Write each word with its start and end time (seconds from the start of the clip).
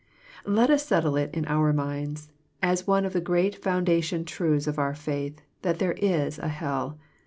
Let 0.47 0.71
us 0.71 0.83
settle 0.83 1.15
it 1.15 1.29
in 1.31 1.45
our 1.45 1.71
minds, 1.73 2.31
as 2.63 2.87
one 2.87 3.05
of 3.05 3.13
the 3.13 3.21
great 3.21 3.55
foun 3.63 3.85
dation 3.85 4.25
truths 4.25 4.65
of 4.65 4.79
our 4.79 4.95
faith, 4.95 5.41
that 5.61 5.77
there 5.77 5.93
is 5.95 6.39
a 6.39 6.47
hell. 6.47 6.97